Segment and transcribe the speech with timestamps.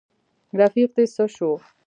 [0.59, 1.51] رفیق دي څه شو.